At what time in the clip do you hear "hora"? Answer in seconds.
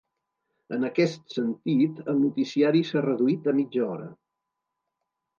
3.89-4.09